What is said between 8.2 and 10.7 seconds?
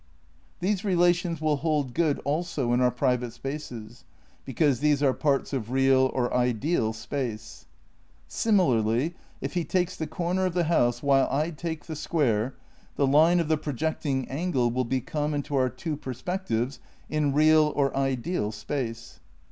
Similarly, if he takes the comer of the